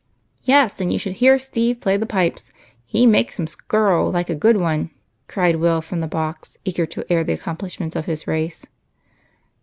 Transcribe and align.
"Yes, 0.43 0.81
and 0.81 0.91
you 0.91 0.97
should 0.97 1.17
hear 1.21 1.37
Steve 1.37 1.79
play 1.79 1.95
the 1.95 2.07
pipes. 2.07 2.51
lie 2.91 3.05
makes 3.05 3.39
'em 3.39 3.45
skirl 3.45 4.11
like 4.11 4.31
a 4.31 4.33
good 4.33 4.57
one," 4.57 4.89
cried 5.27 5.57
Will 5.57 5.79
from 5.79 5.99
the 5.99 6.07
box, 6.07 6.57
eager 6.65 6.87
to 6.87 7.05
air 7.13 7.23
the 7.23 7.37
accomi^lishments 7.37 7.95
of 7.95 8.07
his 8.07 8.25
race. 8.25 8.65